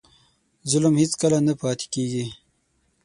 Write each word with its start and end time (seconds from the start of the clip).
ظلم 0.71 0.93
هېڅکله 1.01 1.37
نه 1.47 1.53
پاتې 1.61 1.85
کېږي. 1.93 2.25